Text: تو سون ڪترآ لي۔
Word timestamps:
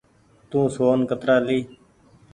تو 0.49 0.59
سون 0.75 0.99
ڪترآ 1.09 1.37
لي۔ 1.47 1.59